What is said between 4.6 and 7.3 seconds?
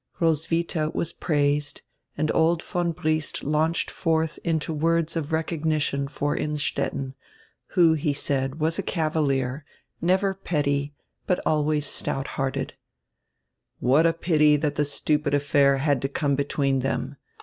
words of recognition for Innstetten,